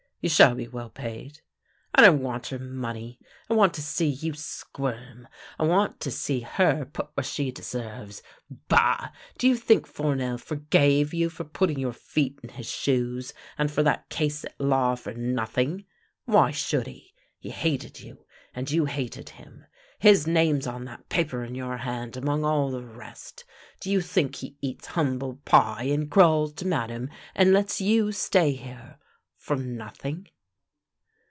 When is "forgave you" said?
10.37-11.31